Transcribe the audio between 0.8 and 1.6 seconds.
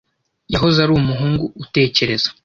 ari umuhungu